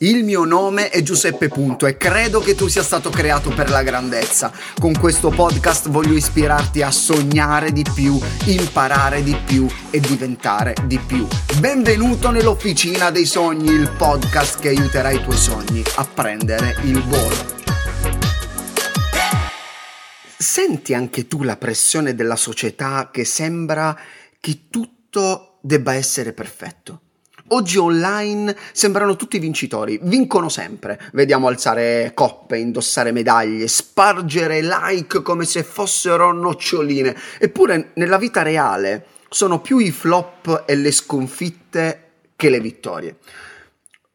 Il 0.00 0.24
mio 0.24 0.44
nome 0.44 0.90
è 0.90 1.00
Giuseppe 1.00 1.48
Punto 1.48 1.86
e 1.86 1.96
credo 1.96 2.40
che 2.40 2.54
tu 2.54 2.68
sia 2.68 2.82
stato 2.82 3.08
creato 3.08 3.48
per 3.48 3.70
la 3.70 3.82
grandezza. 3.82 4.52
Con 4.78 4.92
questo 4.92 5.30
podcast 5.30 5.88
voglio 5.88 6.12
ispirarti 6.12 6.82
a 6.82 6.90
sognare 6.90 7.72
di 7.72 7.82
più, 7.94 8.20
imparare 8.44 9.22
di 9.22 9.34
più 9.46 9.66
e 9.88 9.98
diventare 9.98 10.74
di 10.84 10.98
più. 10.98 11.26
Benvenuto 11.60 12.30
nell'Officina 12.30 13.10
dei 13.10 13.24
Sogni, 13.24 13.70
il 13.70 13.90
podcast 13.96 14.60
che 14.60 14.68
aiuterà 14.68 15.12
i 15.12 15.22
tuoi 15.22 15.38
sogni 15.38 15.82
a 15.94 16.04
prendere 16.04 16.76
il 16.82 17.02
volo. 17.02 17.54
Senti 20.36 20.92
anche 20.92 21.26
tu 21.26 21.42
la 21.42 21.56
pressione 21.56 22.14
della 22.14 22.36
società 22.36 23.08
che 23.10 23.24
sembra 23.24 23.98
che 24.40 24.66
tutto 24.68 25.56
debba 25.62 25.94
essere 25.94 26.34
perfetto? 26.34 27.00
Oggi 27.48 27.78
online 27.78 28.56
sembrano 28.72 29.14
tutti 29.14 29.38
vincitori, 29.38 30.00
vincono 30.02 30.48
sempre. 30.48 31.00
Vediamo 31.12 31.46
alzare 31.46 32.10
coppe, 32.12 32.58
indossare 32.58 33.12
medaglie, 33.12 33.68
spargere 33.68 34.62
like 34.62 35.22
come 35.22 35.44
se 35.44 35.62
fossero 35.62 36.32
noccioline. 36.32 37.14
Eppure 37.38 37.92
nella 37.94 38.18
vita 38.18 38.42
reale 38.42 39.06
sono 39.28 39.60
più 39.60 39.78
i 39.78 39.92
flop 39.92 40.64
e 40.66 40.74
le 40.74 40.90
sconfitte 40.90 42.10
che 42.34 42.50
le 42.50 42.58
vittorie. 42.58 43.18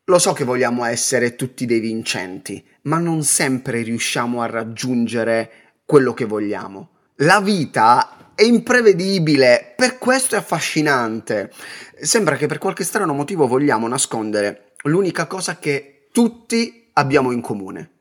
Lo 0.06 0.20
so 0.20 0.34
che 0.34 0.44
vogliamo 0.44 0.84
essere 0.84 1.38
tutti 1.38 1.66
dei 1.66 1.80
vincenti, 1.80 2.62
ma 2.84 2.98
non 2.98 3.24
sempre 3.24 3.82
riusciamo 3.82 4.42
a 4.42 4.48
raggiungere 4.48 5.52
quello 5.86 6.14
che 6.14 6.26
vogliamo. 6.26 6.90
La 7.24 7.40
vita 7.40 8.32
è 8.34 8.42
imprevedibile, 8.42 9.74
per 9.76 10.00
questo 10.00 10.34
è 10.34 10.40
affascinante. 10.40 11.52
Sembra 12.00 12.36
che 12.36 12.48
per 12.48 12.58
qualche 12.58 12.84
strano 12.84 13.14
motivo 13.14 13.46
vogliamo 13.46 13.88
nascondere 13.88 14.72
l'unica 14.84 15.28
cosa 15.28 15.60
che 15.60 16.08
tutti 16.12 16.90
abbiamo 16.94 17.32
in 17.32 17.42
comune. 17.42 17.92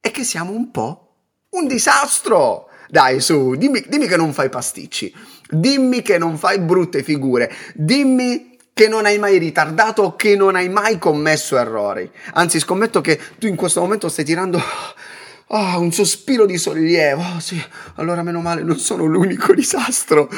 E 0.00 0.10
che 0.10 0.24
siamo 0.24 0.50
un 0.50 0.72
po' 0.72 1.14
un 1.50 1.68
disastro. 1.68 2.70
Dai, 2.88 3.20
su, 3.20 3.54
dimmi, 3.54 3.84
dimmi 3.86 4.08
che 4.08 4.16
non 4.16 4.32
fai 4.32 4.48
pasticci. 4.48 5.14
Dimmi 5.48 6.02
che 6.02 6.18
non 6.18 6.36
fai 6.36 6.58
brutte 6.58 7.04
figure. 7.04 7.52
Dimmi 7.74 8.58
che 8.72 8.88
non 8.88 9.06
hai 9.06 9.18
mai 9.20 9.38
ritardato 9.38 10.02
o 10.02 10.16
che 10.16 10.34
non 10.34 10.56
hai 10.56 10.68
mai 10.68 10.98
commesso 10.98 11.56
errori. 11.56 12.10
Anzi, 12.32 12.58
scommetto 12.58 13.00
che 13.00 13.16
tu 13.38 13.46
in 13.46 13.54
questo 13.54 13.80
momento 13.80 14.08
stai 14.08 14.24
tirando 14.24 14.60
Ah, 15.48 15.76
oh, 15.76 15.80
un 15.80 15.92
sospiro 15.92 16.46
di 16.46 16.56
sollievo. 16.56 17.22
Oh, 17.22 17.40
sì, 17.40 17.60
allora 17.96 18.22
meno 18.22 18.40
male 18.40 18.62
non 18.62 18.78
sono 18.78 19.04
l'unico 19.04 19.52
disastro 19.54 20.28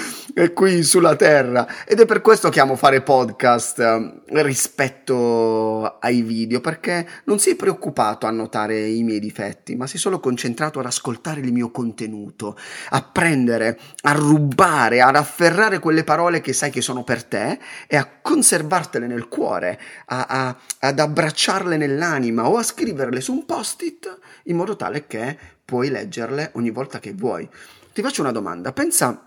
qui 0.53 0.83
sulla 0.83 1.17
Terra. 1.17 1.67
Ed 1.87 1.99
è 1.99 2.05
per 2.05 2.21
questo 2.21 2.51
che 2.51 2.61
amo 2.61 2.77
fare 2.77 3.01
podcast 3.01 3.79
eh, 3.79 4.43
rispetto 4.43 5.97
ai 5.99 6.21
video, 6.21 6.61
perché 6.61 7.09
non 7.25 7.39
sei 7.39 7.55
preoccupato 7.55 8.27
a 8.27 8.31
notare 8.31 8.87
i 8.87 9.03
miei 9.03 9.19
difetti, 9.19 9.77
ma 9.77 9.87
sei 9.87 9.99
solo 9.99 10.21
concentrato 10.21 10.79
ad 10.79 10.85
ascoltare 10.85 11.41
il 11.41 11.53
mio 11.53 11.71
contenuto, 11.71 12.55
a 12.91 13.03
prendere, 13.03 13.79
a 14.03 14.13
rubare, 14.13 15.01
ad 15.01 15.17
afferrare 15.17 15.79
quelle 15.79 16.05
parole 16.05 16.43
che 16.43 16.53
sai 16.53 16.71
che 16.71 16.83
sono 16.83 17.03
per 17.03 17.25
te 17.25 17.59
e 17.87 17.97
a 17.97 18.07
conservartele 18.21 19.07
nel 19.07 19.29
cuore, 19.29 19.81
a, 20.07 20.27
a, 20.29 20.57
ad 20.81 20.99
abbracciarle 20.99 21.79
nell'anima 21.79 22.47
o 22.47 22.59
a 22.59 22.63
scriverle 22.63 23.23
su 23.23 23.33
un 23.33 23.47
post-it 23.47 24.19
in 24.45 24.57
modo 24.57 24.77
tale 24.77 25.07
che 25.07 25.39
puoi 25.65 25.89
leggerle 25.89 26.51
ogni 26.55 26.71
volta 26.71 26.99
che 26.99 27.15
vuoi. 27.15 27.49
Ti 27.95 28.03
faccio 28.03 28.21
una 28.21 28.33
domanda, 28.33 28.73
pensa 28.73 29.27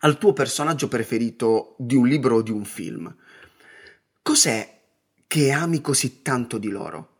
al 0.00 0.18
tuo 0.18 0.32
personaggio 0.32 0.88
preferito 0.88 1.74
di 1.78 1.94
un 1.94 2.06
libro 2.06 2.36
o 2.36 2.42
di 2.42 2.50
un 2.50 2.64
film. 2.64 3.14
Cos'è 4.22 4.80
che 5.26 5.50
ami 5.52 5.80
così 5.80 6.22
tanto 6.22 6.58
di 6.58 6.68
loro? 6.68 7.10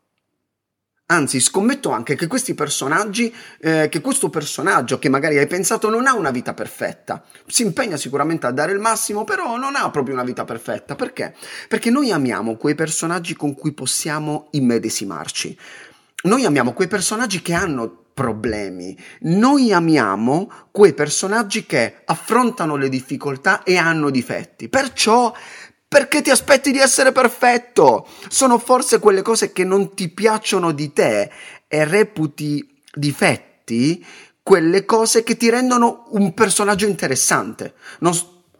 Anzi, 1.08 1.38
scommetto 1.38 1.90
anche 1.90 2.16
che 2.16 2.26
questi 2.26 2.54
personaggi, 2.54 3.32
eh, 3.60 3.88
che 3.88 4.00
questo 4.00 4.28
personaggio 4.28 4.98
che 4.98 5.08
magari 5.08 5.38
hai 5.38 5.46
pensato 5.46 5.88
non 5.88 6.08
ha 6.08 6.14
una 6.14 6.32
vita 6.32 6.52
perfetta. 6.52 7.22
Si 7.46 7.62
impegna 7.62 7.96
sicuramente 7.96 8.46
a 8.46 8.50
dare 8.50 8.72
il 8.72 8.80
massimo, 8.80 9.22
però 9.22 9.56
non 9.56 9.76
ha 9.76 9.88
proprio 9.90 10.14
una 10.14 10.24
vita 10.24 10.44
perfetta. 10.44 10.96
Perché? 10.96 11.36
Perché 11.68 11.90
noi 11.90 12.10
amiamo 12.10 12.56
quei 12.56 12.74
personaggi 12.74 13.36
con 13.36 13.54
cui 13.54 13.72
possiamo 13.72 14.48
immedesimarci. 14.50 15.56
Noi 16.24 16.44
amiamo 16.44 16.72
quei 16.72 16.88
personaggi 16.88 17.40
che 17.40 17.52
hanno 17.52 18.05
problemi. 18.16 18.96
Noi 19.24 19.74
amiamo 19.74 20.50
quei 20.70 20.94
personaggi 20.94 21.66
che 21.66 21.96
affrontano 22.06 22.76
le 22.76 22.88
difficoltà 22.88 23.62
e 23.62 23.76
hanno 23.76 24.08
difetti. 24.08 24.70
Perciò 24.70 25.34
perché 25.86 26.22
ti 26.22 26.30
aspetti 26.30 26.72
di 26.72 26.78
essere 26.78 27.12
perfetto? 27.12 28.08
Sono 28.28 28.56
forse 28.56 29.00
quelle 29.00 29.20
cose 29.20 29.52
che 29.52 29.64
non 29.64 29.94
ti 29.94 30.08
piacciono 30.08 30.72
di 30.72 30.94
te 30.94 31.30
e 31.68 31.84
reputi 31.84 32.80
difetti 32.94 34.02
quelle 34.42 34.86
cose 34.86 35.22
che 35.22 35.36
ti 35.36 35.50
rendono 35.50 36.06
un 36.12 36.32
personaggio 36.32 36.86
interessante. 36.86 37.74
Non, 37.98 38.14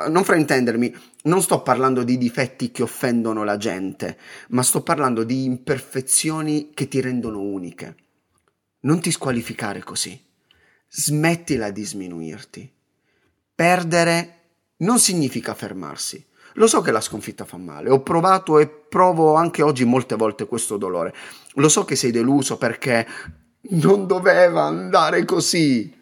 non 0.09 0.23
fraintendermi, 0.23 0.95
non 1.23 1.41
sto 1.41 1.63
parlando 1.63 2.03
di 2.03 2.19
difetti 2.19 2.71
che 2.71 2.83
offendono 2.83 3.43
la 3.43 3.57
gente, 3.57 4.19
ma 4.49 4.63
sto 4.63 4.83
parlando 4.83 5.25
di 5.25 5.45
imperfezioni 5.45 6.73
che 6.75 6.89
ti 6.89 7.01
rendono 7.01 7.41
uniche. 7.41 7.95
Non 8.87 9.01
ti 9.01 9.11
squalificare 9.11 9.83
così. 9.83 10.19
Smettila 10.89 11.71
di 11.71 11.85
sminuirti. 11.85 12.73
Perdere 13.53 14.35
non 14.77 15.01
significa 15.01 15.55
fermarsi. 15.55 16.25
Lo 16.53 16.69
so 16.69 16.83
che 16.83 16.93
la 16.93 17.01
sconfitta 17.01 17.45
fa 17.45 17.57
male, 17.57 17.91
ho 17.91 18.01
provato 18.03 18.61
e 18.61 18.69
provo 18.69 19.35
anche 19.35 19.63
oggi 19.63 19.85
molte 19.85 20.15
volte 20.15 20.47
questo 20.47 20.77
dolore. 20.77 21.13
Lo 21.55 21.69
so 21.69 21.85
che 21.85 21.97
sei 21.97 22.13
deluso 22.13 22.59
perché 22.59 23.05
non 23.71 24.07
doveva 24.07 24.63
andare 24.63 25.25
così. 25.25 25.93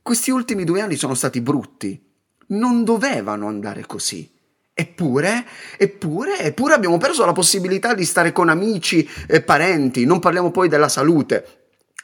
Questi 0.00 0.30
ultimi 0.30 0.62
due 0.62 0.80
anni 0.80 0.94
sono 0.94 1.14
stati 1.14 1.40
brutti, 1.40 2.00
non 2.48 2.84
dovevano 2.84 3.48
andare 3.48 3.84
così. 3.86 4.38
Eppure, 4.72 5.44
eppure, 5.76 6.38
eppure 6.38 6.74
abbiamo 6.74 6.96
perso 6.96 7.26
la 7.26 7.32
possibilità 7.32 7.92
di 7.92 8.04
stare 8.04 8.30
con 8.30 8.48
amici 8.48 9.06
e 9.26 9.42
parenti, 9.42 10.06
non 10.06 10.20
parliamo 10.20 10.52
poi 10.52 10.68
della 10.68 10.88
salute. 10.88 11.59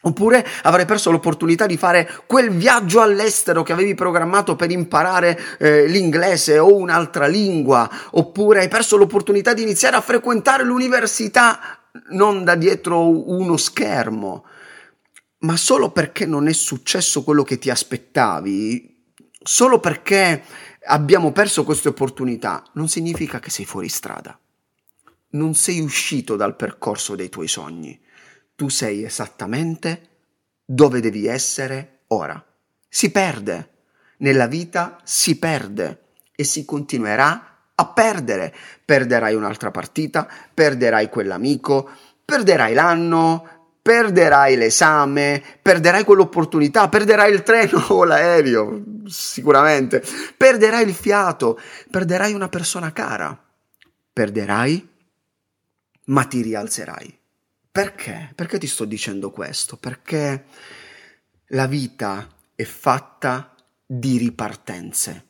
Oppure 0.06 0.46
avrai 0.62 0.84
perso 0.84 1.10
l'opportunità 1.10 1.66
di 1.66 1.76
fare 1.76 2.08
quel 2.26 2.50
viaggio 2.50 3.00
all'estero 3.00 3.64
che 3.64 3.72
avevi 3.72 3.94
programmato 3.94 4.54
per 4.54 4.70
imparare 4.70 5.36
eh, 5.58 5.86
l'inglese 5.86 6.60
o 6.60 6.76
un'altra 6.76 7.26
lingua. 7.26 7.90
Oppure 8.12 8.60
hai 8.60 8.68
perso 8.68 8.96
l'opportunità 8.96 9.52
di 9.52 9.62
iniziare 9.62 9.96
a 9.96 10.00
frequentare 10.00 10.62
l'università 10.62 11.80
non 12.10 12.44
da 12.44 12.54
dietro 12.54 13.30
uno 13.30 13.56
schermo. 13.56 14.44
Ma 15.38 15.56
solo 15.56 15.90
perché 15.90 16.24
non 16.24 16.46
è 16.46 16.52
successo 16.52 17.24
quello 17.24 17.42
che 17.42 17.58
ti 17.58 17.68
aspettavi, 17.68 19.14
solo 19.42 19.80
perché 19.80 20.42
abbiamo 20.84 21.32
perso 21.32 21.64
queste 21.64 21.88
opportunità, 21.88 22.62
non 22.74 22.88
significa 22.88 23.40
che 23.40 23.50
sei 23.50 23.64
fuori 23.64 23.88
strada. 23.88 24.38
Non 25.30 25.54
sei 25.54 25.80
uscito 25.80 26.36
dal 26.36 26.54
percorso 26.54 27.16
dei 27.16 27.28
tuoi 27.28 27.48
sogni. 27.48 28.00
Tu 28.56 28.68
sei 28.68 29.04
esattamente 29.04 30.08
dove 30.64 31.00
devi 31.00 31.26
essere 31.26 32.00
ora. 32.08 32.44
Si 32.88 33.10
perde. 33.10 33.70
Nella 34.18 34.46
vita 34.46 34.98
si 35.04 35.38
perde 35.38 36.04
e 36.34 36.42
si 36.42 36.64
continuerà 36.64 37.58
a 37.74 37.86
perdere. 37.86 38.54
Perderai 38.84 39.34
un'altra 39.34 39.70
partita, 39.70 40.26
perderai 40.52 41.08
quell'amico, 41.08 41.90
perderai 42.24 42.74
l'anno, 42.74 43.56
perderai 43.86 44.56
l'esame, 44.56 45.40
perderai 45.62 46.02
quell'opportunità, 46.02 46.88
perderai 46.88 47.32
il 47.32 47.44
treno 47.44 47.84
o 47.94 48.02
l'aereo, 48.02 48.82
sicuramente, 49.06 50.02
perderai 50.36 50.82
il 50.82 50.92
fiato, 50.92 51.56
perderai 51.88 52.32
una 52.32 52.48
persona 52.48 52.92
cara, 52.92 53.38
perderai, 54.12 54.88
ma 56.06 56.24
ti 56.24 56.42
rialzerai. 56.42 57.18
Perché? 57.76 58.32
Perché 58.34 58.56
ti 58.56 58.66
sto 58.66 58.86
dicendo 58.86 59.30
questo? 59.30 59.76
Perché 59.76 60.44
la 61.48 61.66
vita 61.66 62.26
è 62.54 62.64
fatta 62.64 63.54
di 63.84 64.16
ripartenze. 64.16 65.24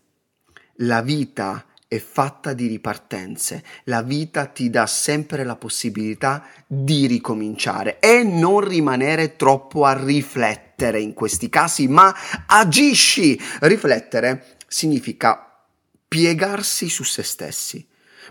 La 0.76 1.02
vita 1.02 1.66
è 1.88 1.98
fatta 1.98 2.52
di 2.52 2.68
ripartenze. 2.68 3.64
La 3.86 4.02
vita 4.02 4.46
ti 4.46 4.70
dà 4.70 4.86
sempre 4.86 5.42
la 5.42 5.56
possibilità 5.56 6.46
di 6.68 7.06
ricominciare 7.06 7.98
e 7.98 8.22
non 8.22 8.60
rimanere 8.60 9.34
troppo 9.34 9.84
a 9.84 10.00
riflettere 10.00 11.00
in 11.00 11.14
questi 11.14 11.48
casi, 11.48 11.88
ma 11.88 12.14
agisci. 12.46 13.36
Riflettere 13.62 14.56
significa 14.68 15.64
piegarsi 16.06 16.88
su 16.88 17.02
se 17.02 17.24
stessi. 17.24 17.84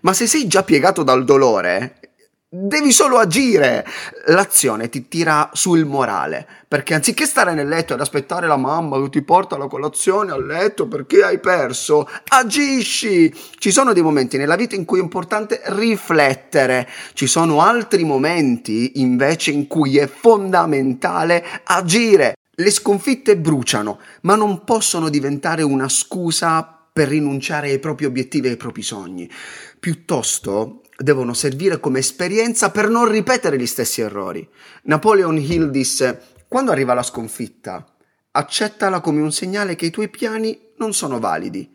Ma 0.04 0.14
se 0.14 0.26
sei 0.26 0.48
già 0.48 0.64
piegato 0.64 1.04
dal 1.04 1.26
dolore, 1.26 2.05
Devi 2.47 2.92
solo 2.92 3.18
agire. 3.18 3.86
L'azione 4.27 4.88
ti 4.88 5.07
tira 5.07 5.50
sul 5.53 5.83
morale, 5.83 6.47
perché 6.68 6.94
anziché 6.94 7.25
stare 7.25 7.53
nel 7.53 7.68
letto 7.68 7.95
ed 7.95 8.00
aspettare 8.00 8.45
la 8.45 8.56
mamma 8.56 9.01
che 9.01 9.09
ti 9.09 9.24
porta 9.24 9.57
la 9.57 9.68
colazione 9.68 10.31
al 10.31 10.45
letto 10.45 10.88
perché 10.88 11.24
hai 11.24 11.39
perso, 11.39 12.07
agisci. 12.30 13.33
Ci 13.57 13.71
sono 13.71 13.94
dei 13.94 14.03
momenti 14.03 14.38
nella 14.38 14.56
vita 14.56 14.75
in 14.75 14.86
cui 14.86 15.00
è 15.00 15.01
importante 15.01 15.62
riflettere, 15.65 16.88
ci 17.13 17.27
sono 17.27 17.62
altri 17.62 18.03
momenti 18.06 19.01
invece 19.01 19.51
in 19.51 19.65
cui 19.68 19.97
è 19.97 20.07
fondamentale 20.07 21.44
agire. 21.63 22.36
Le 22.57 22.69
sconfitte 22.69 23.36
bruciano, 23.38 24.00
ma 24.21 24.36
non 24.36 24.63
possono 24.63 25.09
diventare 25.09 25.62
una 25.62 25.89
scusa 25.89 26.88
per 26.94 27.09
rinunciare 27.09 27.71
ai 27.71 27.80
propri 27.80 28.06
obiettivi 28.06 28.47
e 28.47 28.51
ai 28.51 28.57
propri 28.57 28.81
sogni. 28.81 29.30
Piuttosto 29.77 30.83
devono 30.97 31.33
servire 31.33 31.80
come 31.80 32.00
esperienza 32.00 32.71
per 32.71 32.89
non 32.89 33.09
ripetere 33.09 33.57
gli 33.57 33.65
stessi 33.65 34.01
errori. 34.01 34.47
Napoleon 34.83 35.38
Hill 35.38 35.69
disse: 35.69 36.21
Quando 36.47 36.71
arriva 36.71 36.94
la 36.94 37.03
sconfitta, 37.03 37.86
accettala 38.31 39.00
come 39.00 39.21
un 39.21 39.31
segnale 39.31 39.75
che 39.75 39.88
i 39.88 39.92
tuoi 39.92 40.09
piani 40.09 40.57
non 40.77 40.94
sono 40.94 41.19
validi. 41.19 41.74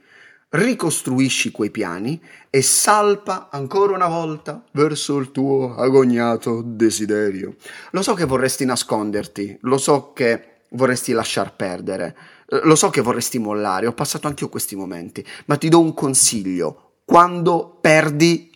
Ricostruisci 0.53 1.53
quei 1.53 1.71
piani 1.71 2.21
e 2.51 2.61
salpa 2.61 3.51
ancora 3.53 3.95
una 3.95 4.09
volta 4.09 4.65
verso 4.73 5.19
il 5.19 5.31
tuo 5.31 5.77
agognato 5.77 6.61
desiderio. 6.65 7.55
Lo 7.93 8.03
so 8.03 8.15
che 8.15 8.25
vorresti 8.25 8.65
nasconderti, 8.65 9.59
lo 9.63 9.79
so 9.79 10.13
che 10.13 10.63
vorresti 10.71 11.13
lasciar 11.13 11.55
perdere, 11.55 12.17
lo 12.65 12.75
so 12.75 12.91
che 12.91 13.01
vorresti 13.01 13.39
mollare, 13.39 13.87
ho 13.87 13.93
passato 13.93 14.27
anche 14.27 14.43
io 14.43 14.51
questi 14.51 14.75
momenti, 14.75 15.25
ma 15.47 15.57
ti 15.57 15.69
do 15.69 15.79
un 15.79 15.95
consiglio. 15.95 16.95
Quando 17.05 17.79
perdi 17.81 18.50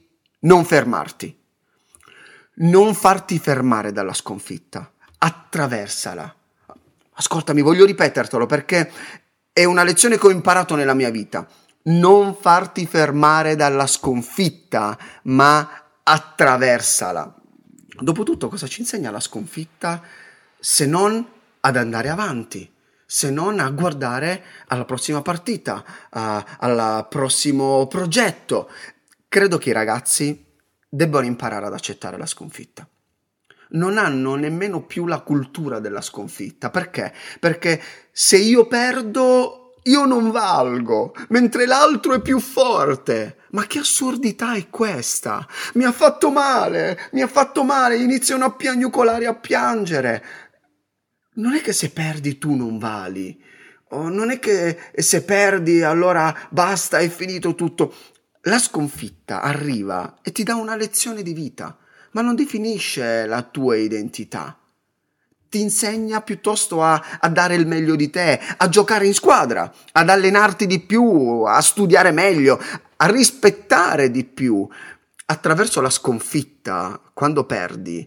non 0.44 0.64
fermarti, 0.64 1.37
non 2.56 2.94
farti 2.94 3.38
fermare 3.38 3.93
dalla 3.93 4.12
sconfitta, 4.12 4.93
attraversala. 5.19 6.35
Ascoltami, 7.17 7.61
voglio 7.61 7.85
ripetertelo 7.85 8.46
perché 8.46 8.91
è 9.52 9.64
una 9.64 9.85
lezione 9.85 10.19
che 10.19 10.26
ho 10.26 10.31
imparato 10.31 10.75
nella 10.75 10.94
mia 10.94 11.11
vita. 11.11 11.46
Non 11.85 12.35
farti 12.35 12.87
fermare 12.87 13.56
dalla 13.56 13.87
sconfitta, 13.87 14.99
ma 15.25 15.87
attraversala. 16.02 17.35
Dopotutto, 17.99 18.49
cosa 18.49 18.67
ci 18.67 18.81
insegna 18.81 19.11
la 19.11 19.20
sconfitta 19.20 20.02
se 20.58 20.87
non 20.87 21.26
ad 21.61 21.76
andare 21.76 22.08
avanti? 22.08 22.73
se 23.06 23.31
non 23.31 23.61
a 23.61 23.70
guardare 23.70 24.43
alla 24.67 24.85
prossima 24.85 25.23
partita, 25.23 25.85
al 26.11 27.06
prossimo 27.08 27.87
progetto 27.87 28.70
credo 29.35 29.59
che 29.59 29.71
i 29.71 29.73
ragazzi 29.73 30.47
debbano 30.89 31.27
imparare 31.27 31.67
ad 31.67 31.73
accettare 31.73 32.17
la 32.17 32.25
sconfitta. 32.25 32.89
Non 33.71 33.99
hanno 33.99 34.37
nemmeno 34.37 34.85
più 34.85 35.07
la 35.07 35.23
cultura 35.23 35.81
della 35.81 36.03
sconfitta. 36.03 36.71
Perché? 36.71 37.13
Perché 37.41 37.83
se 38.13 38.37
io 38.37 38.69
perdo, 38.69 39.75
io 39.83 40.05
non 40.05 40.31
valgo, 40.31 41.17
mentre 41.31 41.67
l'altro 41.67 42.15
è 42.15 42.21
più 42.21 42.39
forte. 42.39 43.39
Ma 43.51 43.67
che 43.67 43.81
assurdità 43.81 44.55
è 44.55 44.71
questa? 44.71 45.45
Mi 45.73 45.83
ha 45.83 45.91
fatto 45.91 46.31
male, 46.31 47.09
mi 47.11 47.21
ha 47.21 47.27
fatto 47.27 47.65
male, 47.65 47.97
iniziano 47.97 48.45
a 48.45 48.53
piagnucolare, 48.53 49.27
a 49.27 49.35
piangere. 49.35 50.25
Non 51.33 51.55
è 51.55 51.61
che 51.61 51.73
se 51.73 51.91
perdi 51.91 52.39
tu 52.39 52.55
non 52.55 52.79
vali. 52.79 53.37
Oh, 53.89 54.09
non 54.09 54.31
è 54.31 54.39
che 54.39 54.79
se 54.95 55.25
perdi 55.25 55.83
allora 55.83 56.33
basta, 56.51 56.99
è 56.99 57.09
finito 57.09 57.57
tutto. 57.57 57.93
La 58.46 58.58
sconfitta 58.58 59.41
arriva 59.41 60.19
e 60.20 60.31
ti 60.31 60.43
dà 60.43 60.55
una 60.55 60.76
lezione 60.76 61.23
di 61.23 61.32
vita, 61.32 61.79
ma 62.11 62.20
non 62.20 62.35
definisce 62.35 63.25
la 63.25 63.41
tua 63.41 63.76
identità. 63.76 64.58
Ti 65.49 65.61
insegna 65.61 66.20
piuttosto 66.20 66.82
a, 66.82 67.02
a, 67.20 67.29
dare 67.31 67.55
il 67.55 67.67
meglio 67.67 67.96
di 67.96 68.11
te, 68.11 68.38
a 68.58 68.69
giocare 68.69 69.06
in 69.06 69.14
squadra, 69.14 69.73
ad 69.93 70.11
allenarti 70.11 70.67
di 70.67 70.81
più, 70.81 71.43
a 71.46 71.58
studiare 71.62 72.11
meglio, 72.11 72.61
a 72.96 73.06
rispettare 73.06 74.11
di 74.11 74.25
più. 74.25 74.69
Attraverso 75.26 75.81
la 75.81 75.88
sconfitta, 75.88 77.00
quando 77.14 77.47
perdi, 77.47 78.06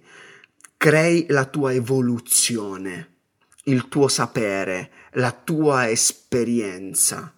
crei 0.78 1.26
la 1.30 1.46
tua 1.46 1.74
evoluzione, 1.74 3.16
il 3.64 3.88
tuo 3.88 4.08
sapere, 4.08 4.92
la 5.14 5.32
tua 5.32 5.90
esperienza. 5.90 7.34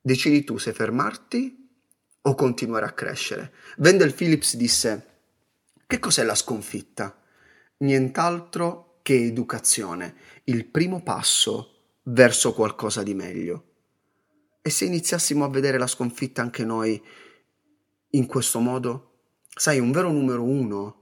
Decidi 0.00 0.44
tu 0.44 0.56
se 0.56 0.72
fermarti 0.72 1.60
o 2.22 2.34
continuare 2.34 2.86
a 2.86 2.92
crescere. 2.92 3.52
Wendell 3.78 4.14
Phillips 4.14 4.56
disse, 4.56 5.06
che 5.86 5.98
cos'è 5.98 6.22
la 6.22 6.34
sconfitta? 6.34 7.20
Nient'altro 7.78 8.98
che 9.02 9.24
educazione, 9.24 10.14
il 10.44 10.64
primo 10.66 11.02
passo 11.02 11.96
verso 12.04 12.52
qualcosa 12.52 13.02
di 13.02 13.14
meglio. 13.14 13.64
E 14.62 14.70
se 14.70 14.84
iniziassimo 14.84 15.44
a 15.44 15.48
vedere 15.48 15.78
la 15.78 15.86
sconfitta 15.88 16.40
anche 16.40 16.64
noi 16.64 17.02
in 18.10 18.26
questo 18.26 18.60
modo? 18.60 19.10
Sai, 19.48 19.80
un 19.80 19.90
vero 19.90 20.10
numero 20.10 20.44
uno 20.44 21.00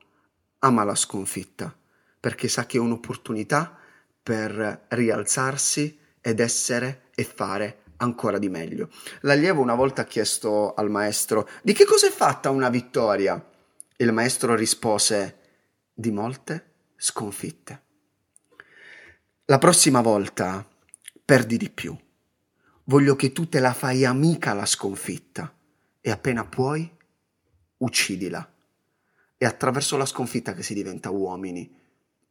ama 0.61 0.83
la 0.85 0.95
sconfitta, 0.95 1.77
perché 2.19 2.49
sa 2.49 2.67
che 2.67 2.79
è 2.79 2.81
un'opportunità 2.81 3.79
per 4.23 4.87
rialzarsi 4.89 5.99
ed 6.21 6.41
essere 6.41 7.09
e 7.15 7.25
fare 7.25 7.83
ancora 8.01 8.39
di 8.39 8.49
meglio. 8.49 8.91
L'allievo 9.21 9.63
una 9.63 9.75
volta 9.75 10.03
ha 10.03 10.07
chiesto 10.07 10.75
al 10.75 10.91
maestro 10.91 11.49
di 11.63 11.73
che 11.73 11.85
cosa 11.85 12.07
è 12.07 12.11
fatta 12.11 12.51
una 12.51 12.69
vittoria? 12.69 13.43
Il 13.97 14.13
maestro 14.13 14.55
rispose 14.55 15.39
di 15.93 16.11
molte 16.11 16.65
sconfitte. 16.97 17.83
La 19.47 19.59
prossima 19.59 20.01
volta 20.01 20.67
perdi 21.25 21.57
di 21.57 21.71
più. 21.71 21.97
Voglio 22.85 23.17
che 23.17 23.33
tu 23.33 23.49
te 23.49 23.61
la 23.61 23.73
fai 23.73 24.05
amica 24.05 24.53
la 24.53 24.67
sconfitta 24.67 25.53
e 26.01 26.11
appena 26.11 26.45
puoi 26.45 26.91
uccidila. 27.79 28.49
È 29.37 29.45
attraverso 29.45 29.97
la 29.97 30.07
sconfitta 30.07 30.55
che 30.55 30.63
si 30.63 30.75
diventa 30.75 31.11
uomini, 31.11 31.73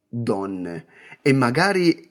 donne 0.08 0.86
e 1.22 1.34
magari 1.34 2.09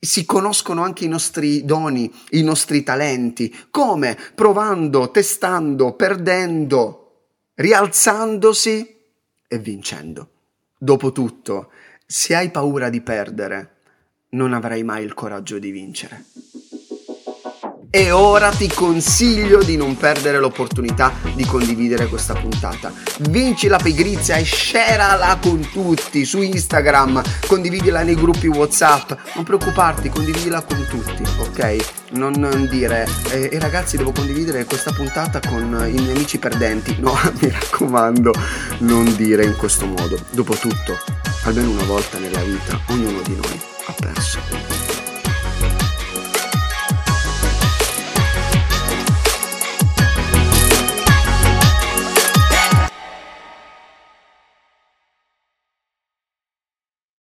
si 0.00 0.24
conoscono 0.24 0.82
anche 0.82 1.04
i 1.04 1.08
nostri 1.08 1.64
doni, 1.64 2.10
i 2.30 2.42
nostri 2.42 2.82
talenti. 2.82 3.54
Come? 3.70 4.16
Provando, 4.34 5.10
testando, 5.10 5.92
perdendo, 5.92 7.26
rialzandosi 7.54 8.96
e 9.46 9.58
vincendo. 9.58 10.30
Dopotutto, 10.78 11.70
se 12.06 12.34
hai 12.34 12.50
paura 12.50 12.88
di 12.88 13.02
perdere, 13.02 13.76
non 14.30 14.54
avrai 14.54 14.82
mai 14.82 15.04
il 15.04 15.12
coraggio 15.12 15.58
di 15.58 15.70
vincere. 15.70 16.24
E 17.92 18.12
ora 18.12 18.50
ti 18.50 18.68
consiglio 18.68 19.64
di 19.64 19.76
non 19.76 19.96
perdere 19.96 20.38
l'opportunità 20.38 21.12
di 21.34 21.44
condividere 21.44 22.06
questa 22.06 22.34
puntata. 22.34 22.92
Vinci 23.30 23.66
la 23.66 23.78
pigrizia 23.78 24.36
e 24.36 24.44
sharala 24.44 25.36
con 25.42 25.68
tutti 25.72 26.24
su 26.24 26.40
Instagram, 26.40 27.20
condividila 27.48 28.04
nei 28.04 28.14
gruppi 28.14 28.46
WhatsApp. 28.46 29.10
Non 29.34 29.42
preoccuparti, 29.42 30.08
condividila 30.08 30.62
con 30.62 30.86
tutti, 30.88 31.24
ok? 31.40 31.76
Non, 32.12 32.68
dire, 32.70 33.08
eh, 33.32 33.48
eh, 33.50 33.58
ragazzi, 33.58 33.96
devo 33.96 34.12
condividere 34.12 34.66
questa 34.66 34.92
puntata 34.92 35.40
con 35.40 35.60
i 35.60 36.00
miei 36.00 36.12
amici 36.12 36.38
perdenti. 36.38 36.94
No, 37.00 37.18
mi 37.42 37.50
raccomando, 37.50 38.32
non 38.78 39.16
dire 39.16 39.44
in 39.44 39.56
questo 39.56 39.86
modo. 39.86 40.16
Dopotutto, 40.30 40.96
almeno 41.42 41.70
una 41.70 41.84
volta 41.84 42.18
nella 42.18 42.40
vita, 42.42 42.80
ognuno 42.86 43.20
di 43.22 43.34
noi 43.34 43.60
ha 43.86 43.94
perso. 43.98 44.79